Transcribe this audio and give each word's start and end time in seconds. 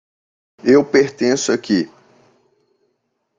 Eu 0.63 0.83
pertenço 0.83 1.51
aqui. 1.51 1.87